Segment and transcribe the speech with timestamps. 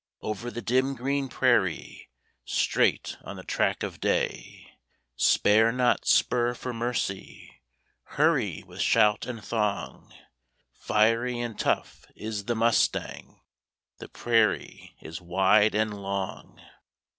[0.21, 2.09] Over the dim green prairie,
[2.43, 4.79] Straight on the track of day;
[5.15, 7.61] Spare not spur for mercy,
[8.17, 10.11] Hurry with shout and thong,
[10.73, 13.41] Fiery and tough is the mustang,
[13.99, 16.59] The prairie is wide and long.